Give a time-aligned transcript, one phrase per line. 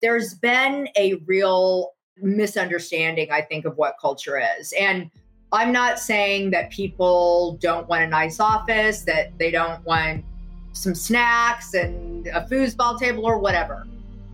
[0.00, 4.72] there's been a real misunderstanding, I think, of what culture is.
[4.78, 5.10] And
[5.52, 10.24] I'm not saying that people don't want a nice office, that they don't want
[10.72, 13.86] some snacks and a foosball table or whatever.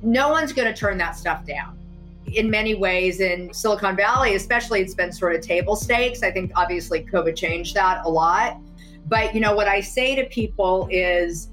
[0.03, 1.79] No one's going to turn that stuff down.
[2.27, 6.23] In many ways, in Silicon Valley, especially, it's been sort of table stakes.
[6.23, 8.59] I think obviously COVID changed that a lot.
[9.07, 11.49] But, you know, what I say to people is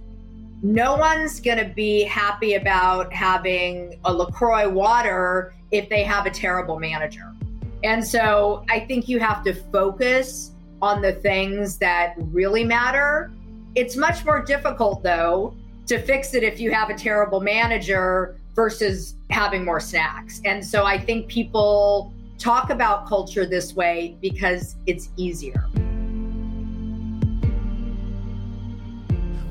[0.61, 6.29] no one's going to be happy about having a LaCroix water if they have a
[6.29, 7.33] terrible manager.
[7.83, 13.31] And so I think you have to focus on the things that really matter.
[13.75, 15.55] It's much more difficult, though,
[15.87, 20.41] to fix it if you have a terrible manager versus having more snacks.
[20.45, 25.65] And so I think people talk about culture this way because it's easier.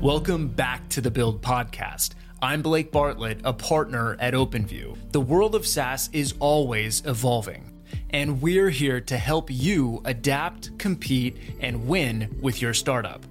[0.01, 2.15] Welcome back to the Build Podcast.
[2.41, 4.97] I'm Blake Bartlett, a partner at OpenView.
[5.11, 7.71] The world of SaaS is always evolving,
[8.09, 13.23] and we're here to help you adapt, compete, and win with your startup.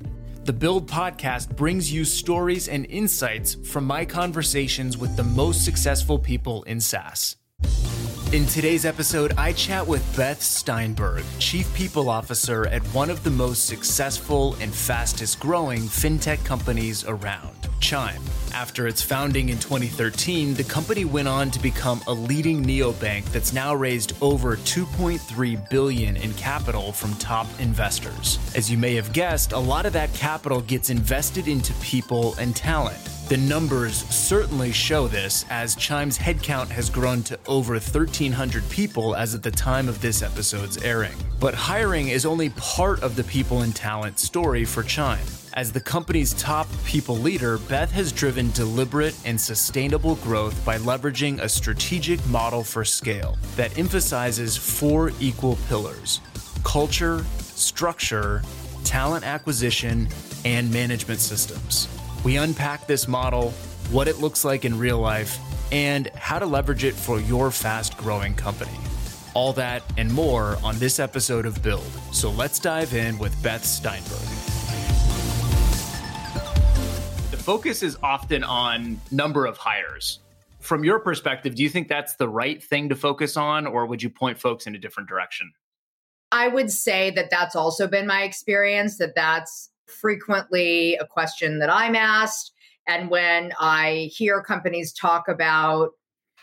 [0.45, 6.21] The Build Podcast brings you stories and insights from my conversations with the most successful
[6.21, 7.35] people in SaaS.
[8.33, 13.31] In today's episode, I chat with Beth Steinberg, Chief People Officer at one of the
[13.31, 18.23] most successful and fastest growing fintech companies around, Chime.
[18.53, 23.53] After its founding in 2013, the company went on to become a leading neobank that's
[23.53, 28.39] now raised over 2.3 billion in capital from top investors.
[28.55, 32.55] As you may have guessed, a lot of that capital gets invested into people and
[32.57, 32.99] talent.
[33.29, 39.37] The numbers certainly show this, as Chime's headcount has grown to over 1,300 people as
[39.37, 41.15] at the time of this episode's airing.
[41.39, 45.25] But hiring is only part of the people and talent story for Chime.
[45.55, 51.41] As the company's top people leader, Beth has driven deliberate and sustainable growth by leveraging
[51.41, 56.21] a strategic model for scale that emphasizes four equal pillars
[56.63, 58.43] culture, structure,
[58.85, 60.09] talent acquisition,
[60.45, 61.89] and management systems.
[62.23, 63.51] We unpack this model,
[63.91, 65.39] what it looks like in real life,
[65.73, 68.79] and how to leverage it for your fast growing company.
[69.35, 71.91] All that and more on this episode of Build.
[72.13, 74.60] So let's dive in with Beth Steinberg.
[77.41, 80.21] Focus is often on number of hires.
[80.61, 84.03] From your perspective, do you think that's the right thing to focus on, or would
[84.03, 85.51] you point folks in a different direction?
[86.31, 91.71] I would say that that's also been my experience, that that's frequently a question that
[91.71, 92.53] I'm asked.
[92.87, 95.91] And when I hear companies talk about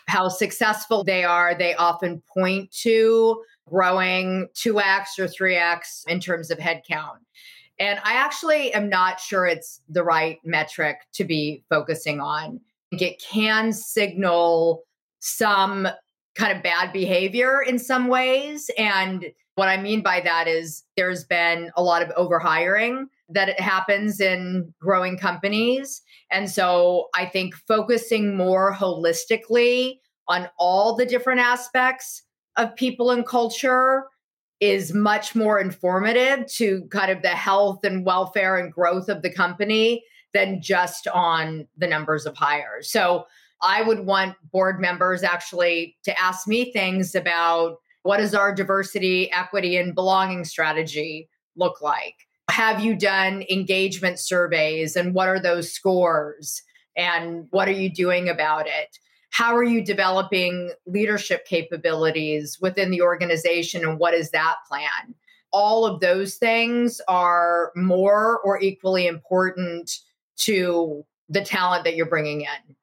[0.08, 6.58] how successful they are, they often point to growing 2x or 3x in terms of
[6.58, 7.18] headcount.
[7.78, 12.60] And I actually am not sure it's the right metric to be focusing on.
[12.90, 14.82] It can signal
[15.20, 15.88] some
[16.34, 18.70] kind of bad behavior in some ways.
[18.78, 23.60] And what I mean by that is there's been a lot of overhiring that it
[23.60, 26.00] happens in growing companies.
[26.30, 32.22] And so I think focusing more holistically on all the different aspects
[32.56, 34.04] of people and culture
[34.60, 39.32] is much more informative to kind of the health and welfare and growth of the
[39.32, 40.04] company
[40.34, 42.90] than just on the numbers of hires.
[42.90, 43.26] So
[43.62, 49.30] I would want board members actually to ask me things about what does our diversity,
[49.32, 52.14] equity, and belonging strategy look like?
[52.50, 56.62] have you done engagement surveys and what are those scores
[56.96, 58.98] and what are you doing about it
[59.38, 65.14] how are you developing leadership capabilities within the organization and what is that plan
[65.52, 70.00] all of those things are more or equally important
[70.36, 72.76] to the talent that you're bringing in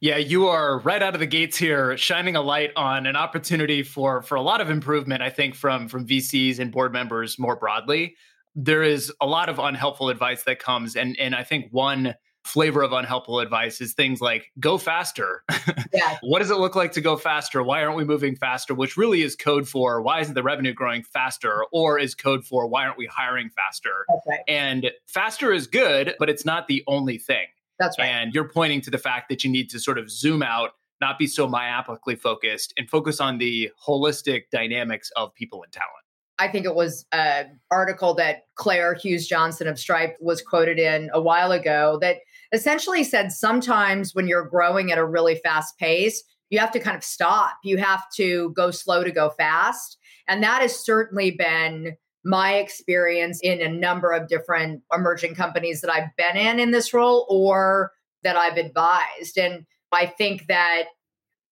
[0.00, 3.82] yeah, you are right out of the gates here, shining a light on an opportunity
[3.82, 5.22] for for a lot of improvement.
[5.22, 8.14] I think from from VCs and board members more broadly
[8.54, 12.14] there is a lot of unhelpful advice that comes and and I think one
[12.44, 15.42] flavor of unhelpful advice is things like go faster.
[15.94, 16.18] Yeah.
[16.22, 17.62] what does it look like to go faster?
[17.62, 18.74] Why aren't we moving faster?
[18.74, 22.66] Which really is code for why isn't the revenue growing faster or is code for
[22.66, 24.04] why aren't we hiring faster?
[24.26, 24.40] Right.
[24.48, 27.46] And faster is good, but it's not the only thing.
[27.78, 28.06] That's right.
[28.06, 31.16] And you're pointing to the fact that you need to sort of zoom out, not
[31.16, 35.92] be so myopically focused and focus on the holistic dynamics of people and talent.
[36.40, 41.08] I think it was an article that Claire Hughes Johnson of Stripe was quoted in
[41.14, 42.16] a while ago that
[42.52, 46.96] essentially said sometimes when you're growing at a really fast pace, you have to kind
[46.96, 47.56] of stop.
[47.64, 49.98] You have to go slow to go fast.
[50.28, 55.92] And that has certainly been my experience in a number of different emerging companies that
[55.92, 57.92] I've been in in this role or
[58.22, 59.36] that I've advised.
[59.36, 60.84] And I think that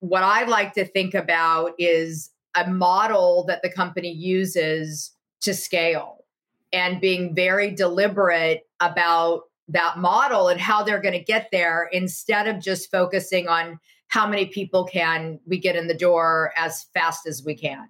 [0.01, 5.13] what I like to think about is a model that the company uses
[5.43, 6.25] to scale
[6.73, 9.43] and being very deliberate about
[9.73, 13.79] that model and how they're going to get there instead of just focusing on
[14.09, 17.89] how many people can we get in the door as fast as we can.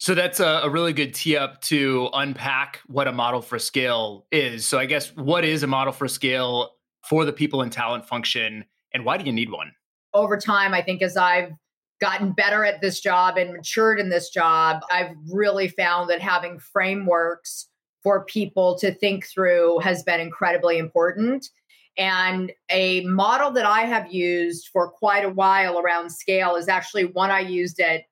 [0.00, 4.26] So that's a, a, really good tee up to unpack what a model for scale
[4.30, 4.64] is.
[4.66, 6.70] So I guess what is a model for scale
[7.04, 9.72] for the people and talent function and why do you need one?
[10.14, 11.52] Over time, I think as I've
[12.00, 16.58] gotten better at this job and matured in this job, I've really found that having
[16.58, 17.67] frameworks
[18.02, 21.48] for people to think through has been incredibly important.
[21.96, 27.06] And a model that I have used for quite a while around scale is actually
[27.06, 28.02] one I used at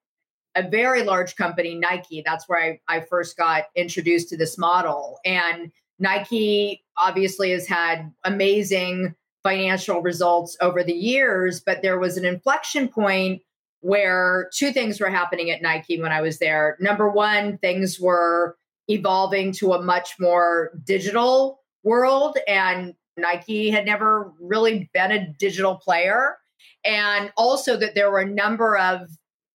[0.57, 2.23] a very large company, Nike.
[2.25, 5.19] That's where I, I first got introduced to this model.
[5.25, 12.25] And Nike obviously has had amazing financial results over the years, but there was an
[12.25, 13.43] inflection point
[13.81, 16.77] where two things were happening at Nike when I was there.
[16.81, 18.57] Number one, things were
[18.89, 25.77] evolving to a much more digital world, and Nike had never really been a digital
[25.77, 26.37] player.
[26.85, 29.09] And also that there were a number of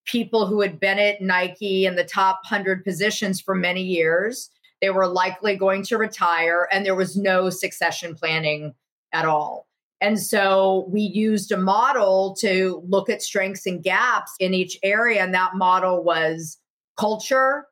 [0.06, 4.50] people who had been at Nike in the top 100 positions for many years.
[4.82, 8.74] They were likely going to retire, and there was no succession planning
[9.14, 9.68] at all.
[10.02, 15.24] And so we used a model to look at strengths and gaps in each area.
[15.24, 16.58] And that model was
[16.98, 17.68] culture,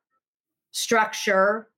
[0.72, 1.70] structure,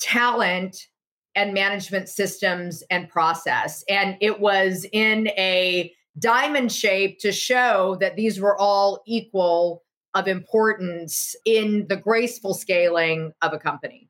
[0.00, 0.88] talent,
[1.34, 3.84] and management systems and process.
[3.88, 9.82] And it was in a diamond shape to show that these were all equal
[10.14, 14.08] of importance in the graceful scaling of a company.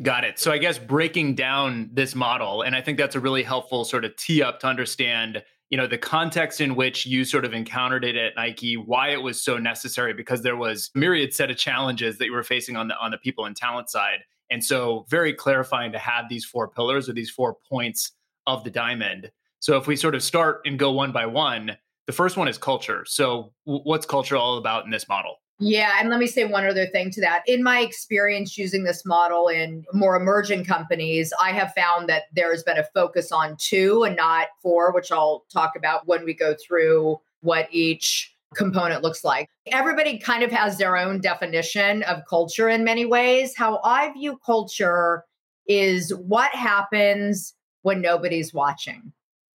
[0.00, 0.38] Got it.
[0.38, 4.04] So I guess breaking down this model, and I think that's a really helpful sort
[4.04, 8.04] of tee up to understand, you know, the context in which you sort of encountered
[8.04, 12.16] it at Nike, why it was so necessary, because there was myriad set of challenges
[12.18, 14.20] that you were facing on the on the people and talent side.
[14.50, 18.12] And so very clarifying to have these four pillars or these four points
[18.46, 19.30] of the diamond.
[19.60, 21.76] So if we sort of start and go one by one,
[22.06, 23.04] the first one is culture.
[23.06, 25.36] So what's culture all about in this model?
[25.60, 27.42] Yeah, and let me say one other thing to that.
[27.48, 32.62] In my experience using this model in more emerging companies, I have found that there's
[32.62, 36.54] been a focus on two and not four, which I'll talk about when we go
[36.64, 39.48] through what each component looks like.
[39.66, 43.56] Everybody kind of has their own definition of culture in many ways.
[43.56, 45.24] How I view culture
[45.66, 49.12] is what happens when nobody's watching.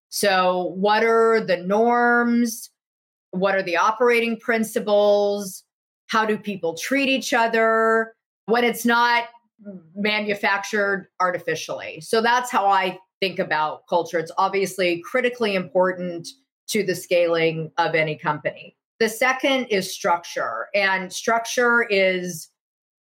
[0.08, 2.70] So, what are the norms?
[3.32, 5.64] What are the operating principles?
[6.10, 8.14] How do people treat each other
[8.46, 9.26] when it's not
[9.96, 12.02] manufactured artificially?
[12.02, 14.20] So that's how I think about culture.
[14.20, 16.28] It's obviously critically important
[16.70, 18.76] to the scaling of any company.
[19.00, 22.50] The second is structure, and structure is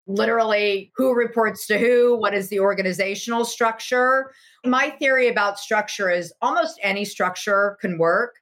[0.07, 4.33] literally who reports to who, what is the organizational structure.
[4.65, 8.37] My theory about structure is almost any structure can work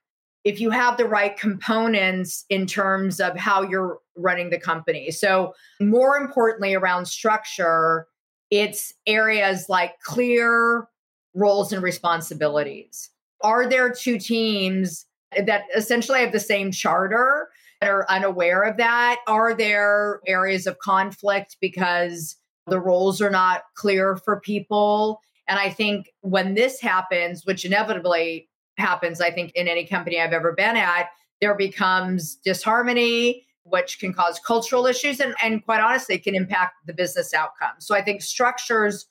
[0.47, 5.11] if you have the right components in terms of how you're running the company.
[5.11, 8.07] So, more importantly, around structure,
[8.49, 10.87] it's areas like clear
[11.35, 13.09] roles and responsibilities.
[13.43, 15.05] Are there two teams
[15.37, 17.49] that essentially have the same charter
[17.81, 19.17] that are unaware of that?
[19.27, 22.37] Are there areas of conflict because
[22.67, 25.19] the roles are not clear for people?
[25.49, 30.33] And I think when this happens, which inevitably happens, I think, in any company I've
[30.33, 31.09] ever been at,
[31.41, 36.93] there becomes disharmony, which can cause cultural issues and, and quite honestly can impact the
[36.93, 37.75] business outcome.
[37.79, 39.07] So I think structures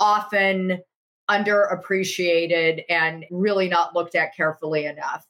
[0.00, 0.78] often
[1.30, 5.26] underappreciated and really not looked at carefully enough.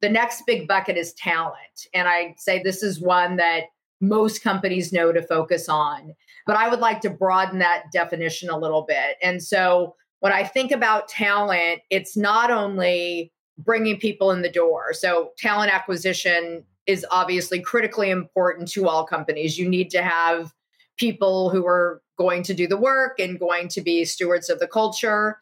[0.00, 1.86] The next big bucket is talent.
[1.94, 3.64] And I say this is one that
[4.00, 6.14] most companies know to focus on.
[6.46, 9.16] But I would like to broaden that definition a little bit.
[9.22, 14.92] And so when I think about talent, it's not only bringing people in the door.
[14.92, 19.58] So, talent acquisition is obviously critically important to all companies.
[19.58, 20.52] You need to have
[20.96, 24.66] people who are going to do the work and going to be stewards of the
[24.66, 25.38] culture.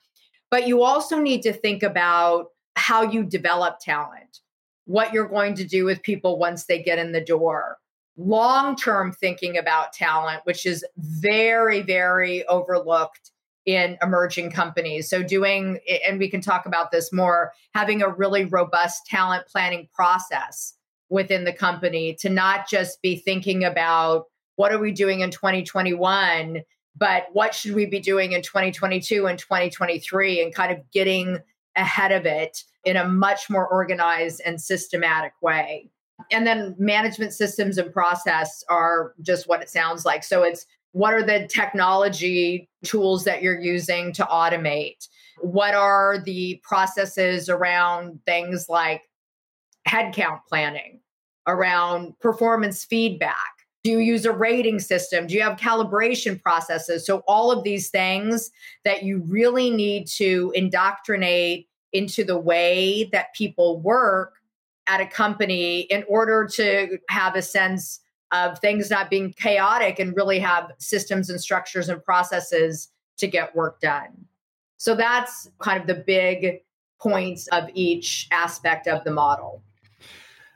[0.51, 4.41] But you also need to think about how you develop talent,
[4.85, 7.79] what you're going to do with people once they get in the door.
[8.19, 13.31] Long term thinking about talent, which is very, very overlooked
[13.67, 15.11] in emerging companies.
[15.11, 19.89] So, doing, and we can talk about this more, having a really robust talent planning
[19.93, 20.75] process
[21.11, 26.63] within the company to not just be thinking about what are we doing in 2021,
[26.97, 31.39] but what should we be doing in 2022 and 2023 and kind of getting
[31.77, 35.91] ahead of it in a much more organized and systematic way.
[36.33, 40.25] And then management systems and process are just what it sounds like.
[40.25, 45.07] So it's what are the technology tools that you're using to automate?
[45.43, 49.03] What are the processes around things like
[49.87, 51.01] headcount planning,
[51.47, 53.37] around performance feedback?
[53.85, 55.27] Do you use a rating system?
[55.27, 57.05] Do you have calibration processes?
[57.05, 58.51] So, all of these things
[58.87, 64.33] that you really need to indoctrinate into the way that people work
[64.87, 68.01] at a company in order to have a sense
[68.33, 73.55] of things not being chaotic and really have systems and structures and processes to get
[73.55, 74.27] work done.
[74.79, 76.61] So that's kind of the big
[77.01, 79.63] points of each aspect of the model.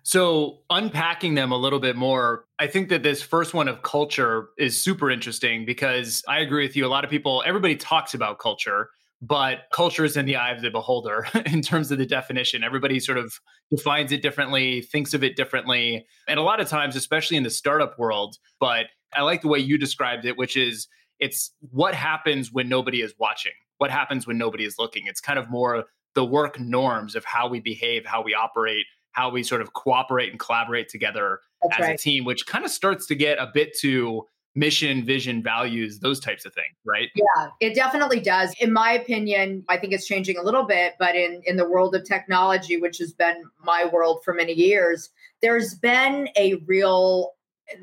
[0.03, 4.49] So, unpacking them a little bit more, I think that this first one of culture
[4.59, 6.87] is super interesting because I agree with you.
[6.87, 8.91] A lot of people, everybody talks about culture,
[9.23, 12.65] but culture is in the eye of the beholder in terms of the definition.
[12.65, 13.35] Everybody sort of
[13.71, 16.07] defines it differently, thinks of it differently.
[16.27, 19.59] And a lot of times, especially in the startup world, but I like the way
[19.59, 24.39] you described it, which is it's what happens when nobody is watching, what happens when
[24.39, 25.07] nobody is looking.
[25.07, 25.85] It's kind of more
[26.15, 30.31] the work norms of how we behave, how we operate, how we sort of cooperate
[30.31, 31.95] and collaborate together That's as right.
[31.95, 36.19] a team, which kind of starts to get a bit to mission, vision, values, those
[36.19, 37.09] types of things, right?
[37.15, 38.53] Yeah, it definitely does.
[38.61, 41.95] In my opinion, I think it's changing a little bit, but in in the world
[41.95, 47.35] of technology, which has been my world for many years, there's been a real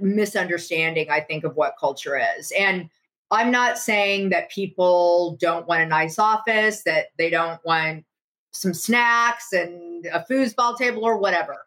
[0.02, 2.52] misunderstanding, I think, of what culture is.
[2.58, 2.90] And
[3.32, 8.06] I'm not saying that people don't want a nice office, that they don't want
[8.52, 11.58] some snacks and a foosball table or whatever.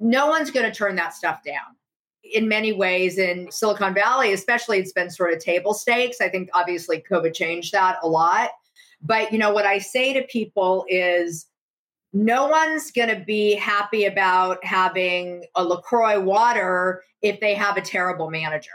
[0.00, 1.76] No one's going to turn that stuff down.
[2.24, 6.20] In many ways, in Silicon Valley, especially, it's been sort of table stakes.
[6.20, 8.50] I think obviously COVID changed that a lot.
[9.02, 11.46] But, you know, what I say to people is
[12.12, 17.80] no one's going to be happy about having a LaCroix water if they have a
[17.80, 18.70] terrible manager.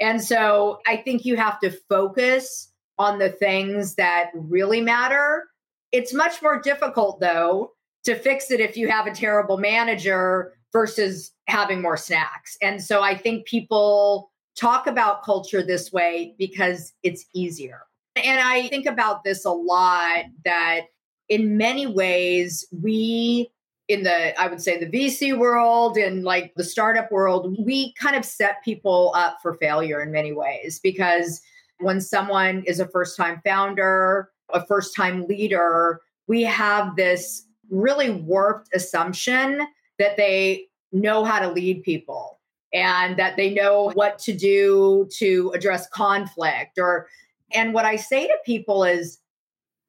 [0.00, 5.48] And so I think you have to focus on the things that really matter.
[5.92, 7.72] It's much more difficult, though,
[8.04, 12.56] to fix it if you have a terrible manager versus having more snacks.
[12.62, 17.82] And so I think people talk about culture this way because it's easier.
[18.16, 20.82] And I think about this a lot that
[21.28, 23.50] in many ways, we
[23.88, 28.14] in the i would say the vc world and like the startup world we kind
[28.14, 31.40] of set people up for failure in many ways because
[31.80, 38.10] when someone is a first time founder a first time leader we have this really
[38.10, 39.66] warped assumption
[39.98, 42.38] that they know how to lead people
[42.72, 47.08] and that they know what to do to address conflict or
[47.52, 49.18] and what i say to people is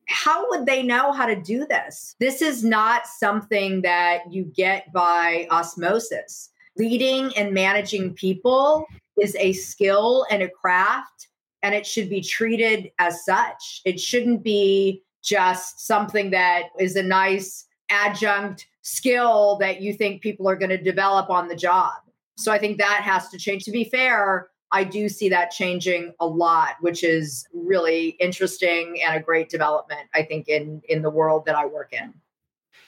[0.10, 2.16] how would they know how to do this?
[2.20, 6.50] This is not something that you get by osmosis.
[6.78, 8.86] Leading and managing people
[9.22, 11.28] is a skill and a craft,
[11.62, 13.82] and it should be treated as such.
[13.86, 20.48] It shouldn't be just something that is a nice adjunct skill that you think people
[20.50, 21.94] are going to develop on the job.
[22.38, 23.64] So I think that has to change.
[23.66, 29.16] To be fair, I do see that changing a lot, which is really interesting and
[29.16, 32.14] a great development, I think, in, in the world that I work in.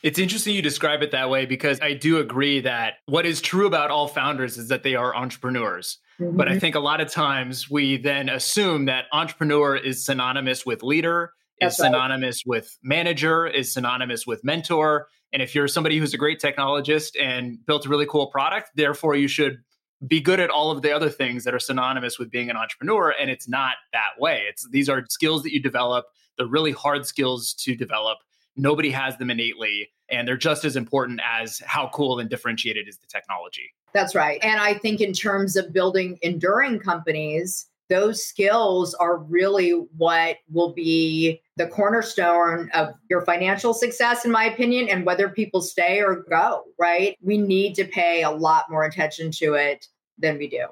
[0.04, 3.68] It's interesting you describe it that way because I do agree that what is true
[3.68, 6.00] about all founders is that they are entrepreneurs.
[6.20, 6.38] Mm-hmm.
[6.38, 6.60] But I mm-hmm.
[6.60, 11.76] think a lot of times we then assume that entrepreneur is synonymous with leader, That's
[11.76, 12.50] is synonymous right.
[12.50, 15.08] with manager, is synonymous with mentor.
[15.34, 19.16] And if you're somebody who's a great technologist and built a really cool product, therefore
[19.16, 19.60] you should
[20.08, 23.12] be good at all of the other things that are synonymous with being an entrepreneur.
[23.12, 24.44] And it's not that way.
[24.50, 26.06] It's these are skills that you develop.
[26.38, 28.18] They're really hard skills to develop.
[28.58, 32.98] Nobody has them innately and they're just as important as how cool and differentiated is
[32.98, 33.74] the technology.
[33.94, 34.40] That's right.
[34.44, 40.72] And i think in terms of building enduring companies those skills are really what will
[40.72, 46.24] be the cornerstone of your financial success, in my opinion, and whether people stay or
[46.28, 47.16] go, right?
[47.22, 49.86] We need to pay a lot more attention to it
[50.18, 50.66] than we do.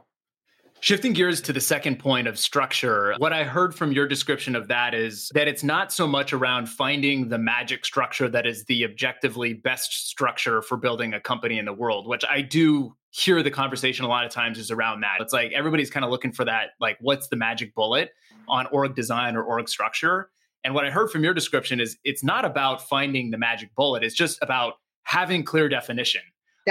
[0.81, 4.67] Shifting gears to the second point of structure, what I heard from your description of
[4.69, 8.85] that is that it's not so much around finding the magic structure that is the
[8.85, 13.51] objectively best structure for building a company in the world, which I do hear the
[13.51, 15.17] conversation a lot of times is around that.
[15.19, 18.11] It's like everybody's kind of looking for that, like, what's the magic bullet
[18.47, 20.31] on org design or org structure?
[20.63, 24.03] And what I heard from your description is it's not about finding the magic bullet,
[24.03, 24.73] it's just about
[25.03, 26.21] having clear definition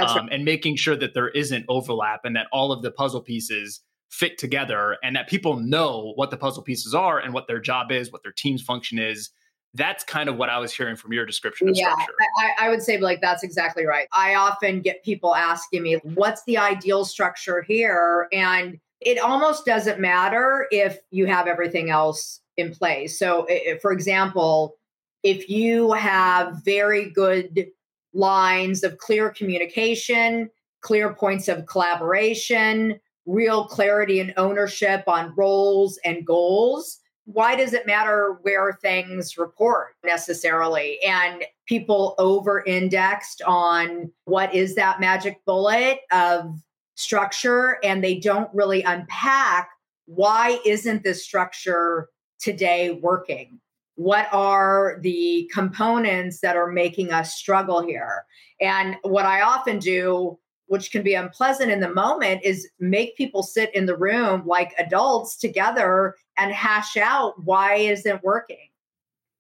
[0.01, 0.29] um, right.
[0.33, 3.81] and making sure that there isn't overlap and that all of the puzzle pieces
[4.11, 7.91] fit together and that people know what the puzzle pieces are and what their job
[7.93, 9.31] is, what their team's function is.
[9.75, 12.15] That's kind of what I was hearing from your description of yeah, structure.
[12.39, 14.09] I, I would say like that's exactly right.
[14.13, 18.29] I often get people asking me, what's the ideal structure here?
[18.33, 23.19] And it almost doesn't matter if you have everything else in place.
[23.19, 23.47] So,
[23.81, 24.77] for example,
[25.23, 27.69] if you have very good
[28.13, 30.51] lines of clear communication,
[30.81, 37.87] clear points of collaboration, real clarity and ownership on roles and goals, why does it
[37.87, 40.99] matter where things report necessarily?
[41.03, 46.55] And people over indexed on what is that magic bullet of
[46.95, 49.71] structure, and they don't really unpack
[50.07, 53.61] why isn't this structure today working?
[53.97, 58.25] What are the components that are making us struggle here?
[58.61, 63.43] And what I often do which can be unpleasant in the moment, is make people
[63.43, 68.69] sit in the room like adults together and hash out why isn't working.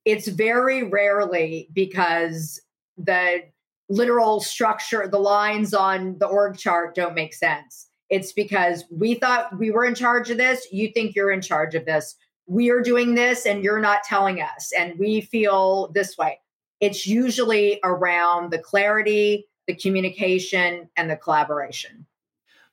[0.05, 2.61] It's very rarely because
[2.97, 3.43] the
[3.91, 7.89] literal structure, the lines on the org chart don't make sense.
[8.09, 10.67] It's because we thought we were in charge of this.
[10.73, 12.17] You think you're in charge of this.
[12.49, 14.73] We are doing this and you're not telling us.
[14.77, 16.41] And we feel this way.
[16.81, 22.07] It's usually around the clarity, the communication, and the collaboration.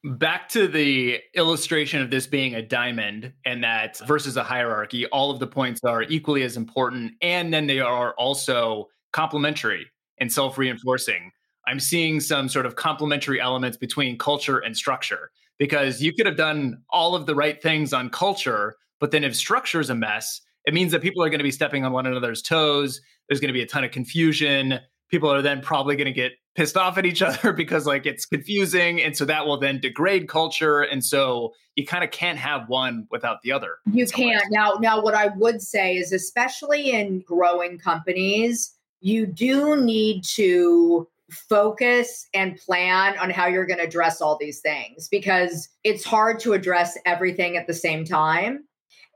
[0.03, 5.32] Back to the illustration of this being a diamond and that versus a hierarchy, all
[5.32, 7.13] of the points are equally as important.
[7.22, 9.88] And then they are also complementary
[10.20, 11.32] and self reinforcing.
[11.67, 16.38] I'm seeing some sort of complementary elements between culture and structure because you could have
[16.38, 20.42] done all of the right things on culture, but then if structure is a mess,
[20.66, 23.02] it means that people are going to be stepping on one another's toes.
[23.28, 24.80] There's going to be a ton of confusion.
[25.10, 28.25] People are then probably going to get pissed off at each other because like it's
[28.25, 32.68] confusing and so that will then degrade culture and so you kind of can't have
[32.68, 37.20] one without the other you can't now now what i would say is especially in
[37.20, 44.22] growing companies you do need to focus and plan on how you're going to address
[44.22, 48.64] all these things because it's hard to address everything at the same time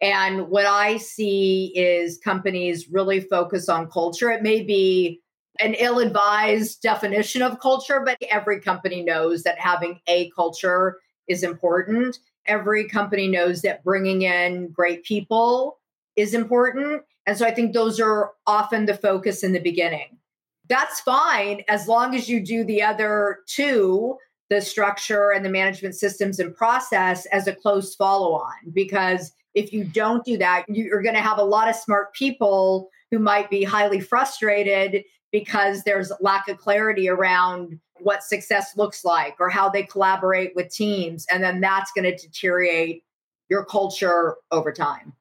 [0.02, 5.22] and what i see is companies really focus on culture it may be
[5.60, 11.44] an ill advised definition of culture, but every company knows that having a culture is
[11.44, 12.20] important.
[12.46, 15.80] Every company knows that bringing in great people
[16.16, 17.04] is important.
[17.26, 20.18] And so I think those are often the focus in the beginning.
[20.68, 24.18] That's fine as long as you do the other two,
[24.50, 28.54] the structure and the management systems and process, as a close follow on.
[28.72, 32.90] Because if you don't do that, you're going to have a lot of smart people
[33.12, 39.36] who might be highly frustrated because there's lack of clarity around what success looks like
[39.40, 41.26] or how they collaborate with teams.
[41.32, 43.04] And then that's going to deteriorate
[43.50, 45.14] your culture over time.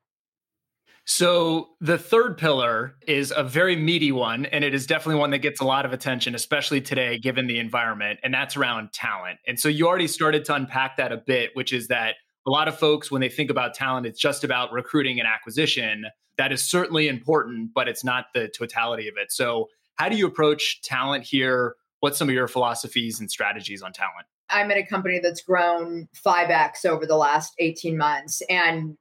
[1.10, 5.38] So, the third pillar is a very meaty one, and it is definitely one that
[5.38, 9.38] gets a lot of attention, especially today, given the environment, and that's around talent.
[9.46, 12.16] And so, you already started to unpack that a bit, which is that
[12.48, 16.06] a lot of folks, when they think about talent, it's just about recruiting and acquisition.
[16.38, 19.30] That is certainly important, but it's not the totality of it.
[19.30, 21.74] So, how do you approach talent here?
[22.00, 24.26] What's some of your philosophies and strategies on talent?
[24.48, 28.40] I'm at a company that's grown 5x over the last 18 months.
[28.48, 28.96] And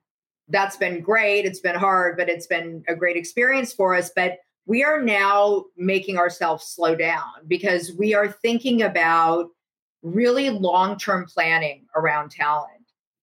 [0.49, 1.45] that's been great.
[1.45, 4.11] It's been hard, but it's been a great experience for us.
[4.13, 9.47] But we are now making ourselves slow down because we are thinking about
[10.01, 12.76] really long term planning around talent.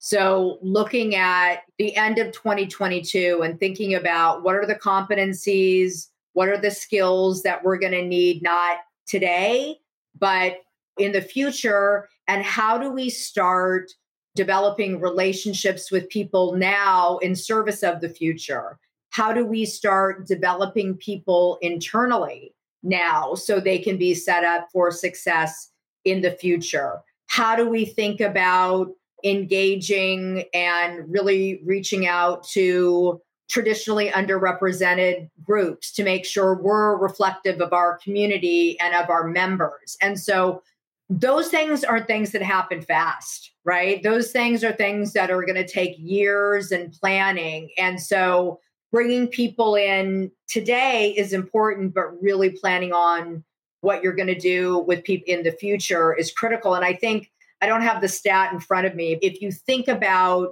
[0.07, 6.51] So, looking at the end of 2022 and thinking about what are the competencies, what
[6.51, 9.79] are the skills that we're going to need, not today,
[10.19, 10.57] but
[10.99, 12.11] in the future?
[12.29, 13.93] And how do we start
[14.35, 18.79] developing relationships with people now in service of the future?
[19.09, 24.91] How do we start developing people internally now so they can be set up for
[24.91, 25.71] success
[26.05, 27.01] in the future?
[27.29, 28.91] How do we think about
[29.23, 37.73] engaging and really reaching out to traditionally underrepresented groups to make sure we're reflective of
[37.73, 39.97] our community and of our members.
[40.01, 40.63] And so
[41.11, 44.03] those things are things that happen fast, right?
[44.03, 47.71] Those things are things that are going to take years and planning.
[47.77, 53.45] And so bringing people in today is important, but really planning on
[53.83, 56.75] what you're going to do with people in the future is critical.
[56.75, 57.31] And I think
[57.65, 59.19] I don't have the stat in front of me.
[59.23, 60.51] If you think about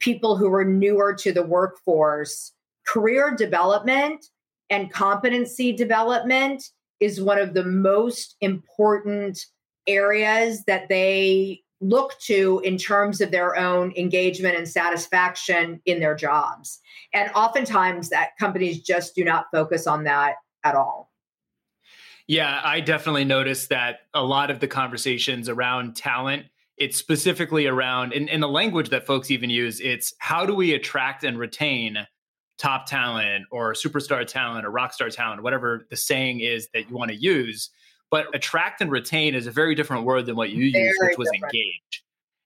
[0.00, 2.52] people who are newer to the workforce,
[2.84, 4.26] career development
[4.68, 6.64] and competency development
[6.98, 9.38] is one of the most important
[9.86, 16.16] areas that they look to in terms of their own engagement and satisfaction in their
[16.16, 16.80] jobs.
[17.14, 21.07] And oftentimes that companies just do not focus on that at all.
[22.28, 26.44] Yeah, I definitely noticed that a lot of the conversations around talent,
[26.76, 30.74] it's specifically around in, in the language that folks even use, it's how do we
[30.74, 32.06] attract and retain
[32.58, 36.96] top talent or superstar talent or rock star talent, whatever the saying is that you
[36.96, 37.70] want to use.
[38.10, 41.30] But attract and retain is a very different word than what you used, which was
[41.32, 41.54] different.
[41.54, 42.04] engage.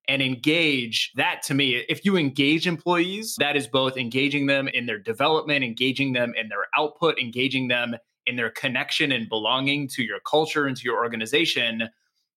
[0.08, 4.86] And engage, that to me, if you engage employees, that is both engaging them in
[4.86, 10.02] their development, engaging them in their output, engaging them in their connection and belonging to
[10.02, 11.88] your culture and to your organization.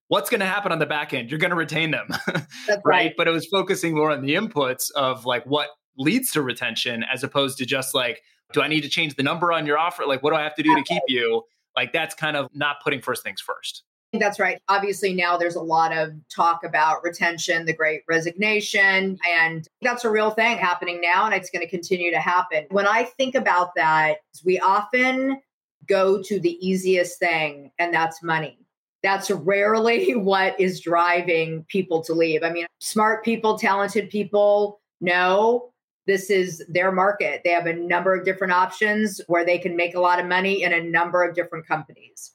[0.07, 1.29] What's going to happen on the back end?
[1.29, 2.07] You're going to retain them.
[2.67, 2.81] right?
[2.85, 3.13] right.
[3.17, 7.23] But it was focusing more on the inputs of like what leads to retention as
[7.23, 8.21] opposed to just like,
[8.53, 10.05] do I need to change the number on your offer?
[10.05, 11.43] Like, what do I have to do to keep you?
[11.75, 13.83] Like, that's kind of not putting first things first.
[14.13, 14.61] That's right.
[14.69, 20.09] Obviously, now there's a lot of talk about retention, the great resignation, and that's a
[20.09, 22.65] real thing happening now, and it's going to continue to happen.
[22.69, 25.41] When I think about that, we often
[25.87, 28.59] go to the easiest thing, and that's money.
[29.03, 32.43] That's rarely what is driving people to leave.
[32.43, 35.71] I mean, smart people, talented people, know
[36.07, 37.41] this is their market.
[37.43, 40.63] They have a number of different options where they can make a lot of money
[40.63, 42.31] in a number of different companies.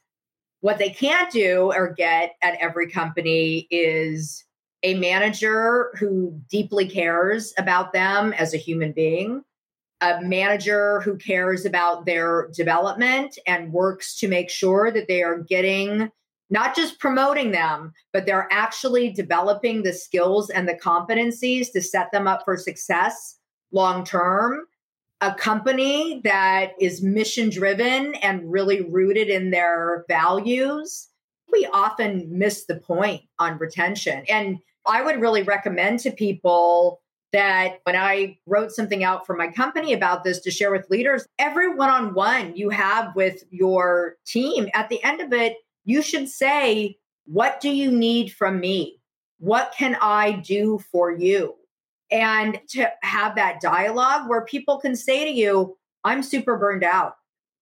[0.60, 4.44] What they can't do or get at every company is
[4.82, 9.42] a manager who deeply cares about them as a human being,
[10.00, 15.38] a manager who cares about their development and works to make sure that they are
[15.38, 16.10] getting
[16.50, 22.10] not just promoting them, but they're actually developing the skills and the competencies to set
[22.10, 23.38] them up for success
[23.72, 24.66] long term.
[25.20, 31.08] A company that is mission driven and really rooted in their values,
[31.52, 34.24] we often miss the point on retention.
[34.28, 37.00] And I would really recommend to people
[37.32, 41.26] that when I wrote something out for my company about this to share with leaders,
[41.38, 46.02] every one on one you have with your team, at the end of it, you
[46.02, 49.00] should say, What do you need from me?
[49.38, 51.56] What can I do for you?
[52.10, 57.16] and to have that dialogue where people can say to you, I'm super burned out.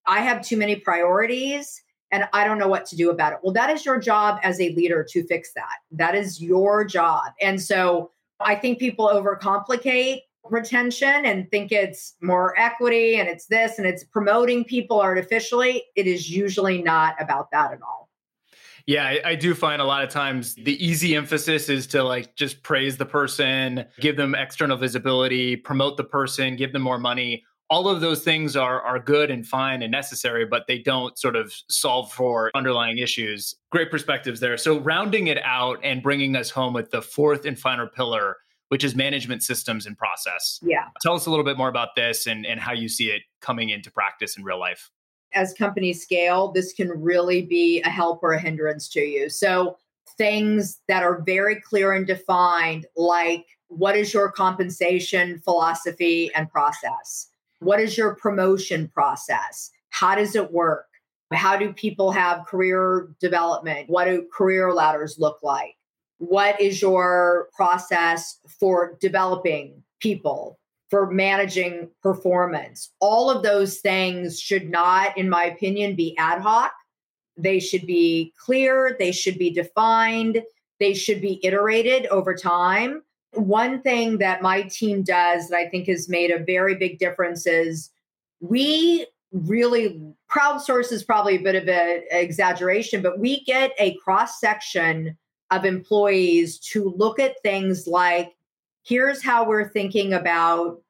[0.06, 3.40] I have too many priorities and I don't know what to do about it.
[3.42, 5.76] Well, that is your job as a leader to fix that.
[5.90, 7.24] That is your job.
[7.42, 13.78] And so I think people overcomplicate retention and think it's more equity and it's this
[13.78, 15.84] and it's promoting people artificially.
[15.96, 18.08] It is usually not about that at all.
[18.86, 22.34] Yeah, I, I, do find a lot of times the easy emphasis is to like
[22.36, 27.44] just praise the person, give them external visibility, promote the person, give them more money.
[27.70, 31.36] All of those things are are good and fine and necessary, but they don't sort
[31.36, 33.54] of solve for underlying issues.
[33.70, 34.56] Great perspectives there.
[34.56, 38.36] So rounding it out and bringing us home with the fourth and final pillar,
[38.68, 40.58] which is management systems and process.
[40.62, 40.86] Yeah.
[41.02, 43.68] Tell us a little bit more about this and, and how you see it coming
[43.68, 44.90] into practice in real life
[45.34, 49.28] as companies scale, this can really be a help or a hindrance to you.
[49.28, 49.76] So,
[50.16, 57.28] things that are very clear and defined, like what is your compensation philosophy and process?
[57.60, 59.70] What is your promotion process?
[59.90, 60.86] How does it work?
[61.32, 63.90] How do people have career development?
[63.90, 65.74] What do career ladders look like?
[66.18, 70.58] What is your process for developing people?
[70.90, 72.92] for managing performance.
[73.00, 76.72] All of those things should not, in my opinion, be ad hoc.
[77.36, 80.42] They should be clear, they should be defined,
[80.80, 83.02] they should be iterated over time.
[83.32, 87.46] One thing that my team does that I think has made a very big difference
[87.46, 87.90] is
[88.40, 94.40] we really crowdsource is probably a bit of an exaggeration, but we get a cross
[94.40, 95.16] section
[95.50, 98.34] of employees to look at things like
[98.84, 100.80] here's how we're thinking about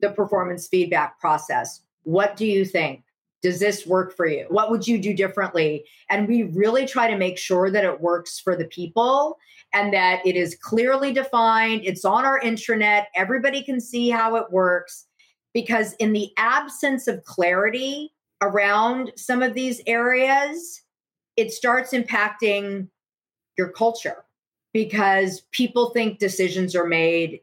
[0.00, 1.80] the performance feedback process.
[2.04, 3.02] What do you think?
[3.42, 4.46] Does this work for you?
[4.48, 5.84] What would you do differently?
[6.10, 9.38] And we really try to make sure that it works for the people
[9.72, 11.82] and that it is clearly defined.
[11.84, 13.04] It's on our intranet.
[13.14, 15.06] Everybody can see how it works.
[15.54, 20.82] Because in the absence of clarity around some of these areas,
[21.36, 22.88] it starts impacting
[23.56, 24.24] your culture
[24.72, 27.40] because people think decisions are made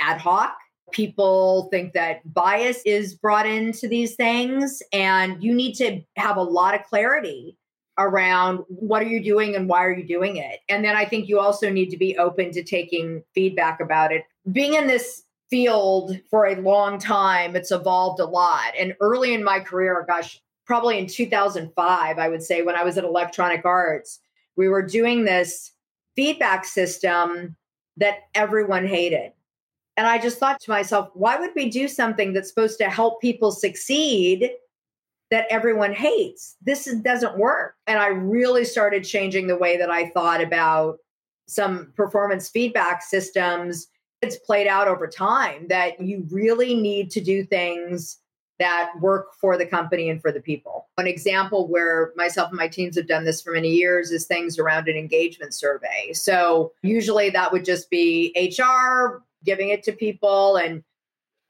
[0.00, 0.56] ad hoc.
[0.92, 6.42] People think that bias is brought into these things, and you need to have a
[6.42, 7.56] lot of clarity
[7.98, 10.60] around what are you doing and why are you doing it.
[10.68, 14.24] And then I think you also need to be open to taking feedback about it.
[14.52, 18.72] Being in this field for a long time, it's evolved a lot.
[18.78, 22.98] And early in my career, gosh, probably in 2005, I would say, when I was
[22.98, 24.20] at Electronic Arts,
[24.56, 25.72] we were doing this
[26.16, 27.56] feedback system
[27.96, 29.32] that everyone hated.
[29.96, 33.20] And I just thought to myself, why would we do something that's supposed to help
[33.20, 34.50] people succeed
[35.30, 36.56] that everyone hates?
[36.62, 37.74] This is, doesn't work.
[37.86, 40.98] And I really started changing the way that I thought about
[41.48, 43.86] some performance feedback systems.
[44.20, 48.18] It's played out over time that you really need to do things
[48.58, 50.88] that work for the company and for the people.
[50.96, 54.58] An example where myself and my teams have done this for many years is things
[54.58, 56.12] around an engagement survey.
[56.14, 60.82] So usually that would just be HR giving it to people and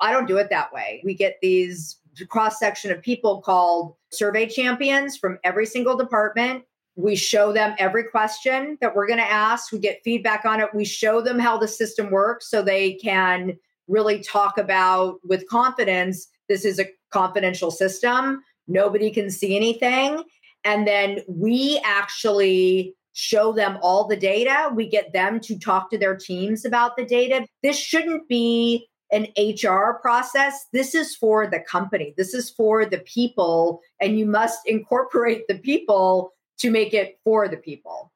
[0.00, 1.00] I don't do it that way.
[1.04, 6.64] We get these cross section of people called survey champions from every single department.
[6.96, 9.72] We show them every question that we're going to ask.
[9.72, 10.68] We get feedback on it.
[10.74, 13.56] We show them how the system works so they can
[13.88, 18.42] really talk about with confidence this is a confidential system.
[18.68, 20.22] Nobody can see anything.
[20.64, 24.70] And then we actually show them all the data.
[24.74, 27.46] We get them to talk to their teams about the data.
[27.62, 30.66] This shouldn't be an HR process.
[30.74, 33.80] This is for the company, this is for the people.
[34.02, 38.12] And you must incorporate the people to make it for the people.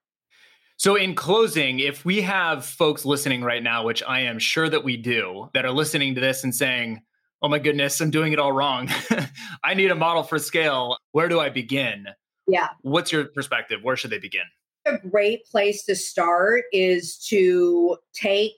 [0.76, 4.84] So, in closing, if we have folks listening right now, which I am sure that
[4.84, 7.00] we do, that are listening to this and saying,
[7.42, 8.90] oh my goodness, I'm doing it all wrong.
[9.64, 10.96] I need a model for scale.
[11.12, 12.06] Where do I begin?
[12.46, 12.68] Yeah.
[12.82, 13.80] What's your perspective?
[13.82, 14.42] Where should they begin?
[14.86, 18.54] A great place to start is to take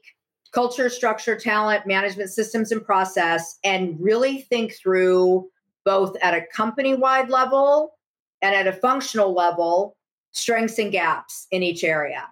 [0.52, 5.48] culture, structure, talent, management systems, and process and really think through
[5.85, 7.94] both at a company wide level
[8.40, 9.96] and at a functional level
[10.32, 12.28] strengths and gaps in each area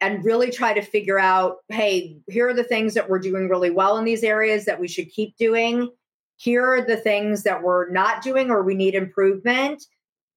[0.00, 3.70] and really try to figure out hey, here are the things that we're doing really
[3.70, 5.90] well in these areas that we should keep doing.
[6.36, 9.84] Here are the things that we're not doing or we need improvement.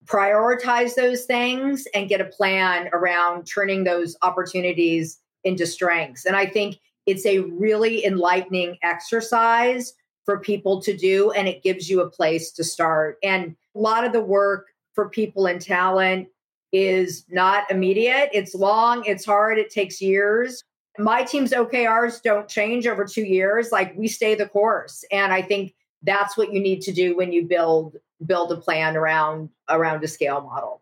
[0.08, 6.26] Prioritize those things and get a plan around turning those opportunities into strengths.
[6.26, 9.93] And I think it's a really enlightening exercise
[10.26, 13.17] for people to do, and it gives you a place to start.
[13.24, 16.28] And a lot of the work for people in talent
[16.74, 18.30] is not immediate.
[18.34, 20.63] It's long, it's hard, it takes years.
[20.98, 23.72] My team's OKRs don't change over two years.
[23.72, 25.06] Like we stay the course.
[25.12, 28.97] And I think that's what you need to do when you build build a plan
[28.97, 30.82] around around a scale model.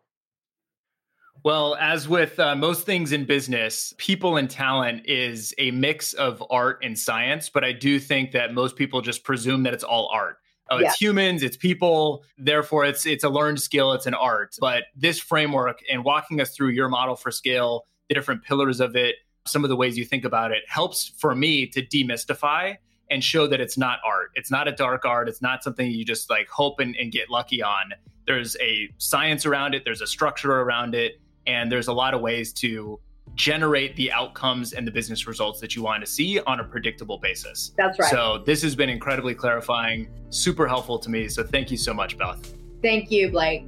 [1.44, 6.42] Well, as with uh, most things in business, people and talent is a mix of
[6.50, 7.48] art and science.
[7.48, 10.38] But I do think that most people just presume that it's all art.
[10.68, 12.24] Oh, it's humans, it's people.
[12.36, 14.56] Therefore, it's it's a learned skill, it's an art.
[14.58, 18.96] But this framework and walking us through your model for scale, the different pillars of
[18.96, 19.14] it,
[19.46, 22.76] some of the ways you think about it, helps for me to demystify
[23.10, 24.30] and show that it's not art.
[24.34, 25.28] It's not a dark art.
[25.28, 27.92] It's not something you just like hope and, and get lucky on.
[28.26, 29.84] There's a science around it.
[29.84, 32.98] There's a structure around it, and there's a lot of ways to
[33.34, 37.18] generate the outcomes and the business results that you want to see on a predictable
[37.18, 37.72] basis.
[37.76, 38.10] That's right.
[38.10, 41.28] So this has been incredibly clarifying, super helpful to me.
[41.28, 42.54] So thank you so much, Beth.
[42.82, 43.66] Thank you, Blake.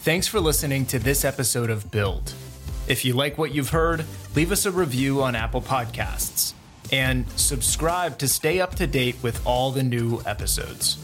[0.00, 2.32] Thanks for listening to this episode of Build.
[2.88, 6.54] If you like what you've heard, leave us a review on Apple Podcasts
[6.90, 10.96] and subscribe to stay up to date with all the new episodes.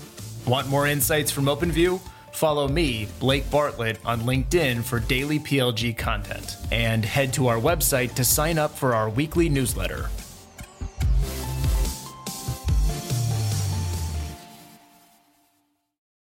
[0.47, 2.01] Want more insights from OpenView?
[2.33, 8.15] Follow me, Blake Bartlett, on LinkedIn for daily PLG content, and head to our website
[8.15, 10.09] to sign up for our weekly newsletter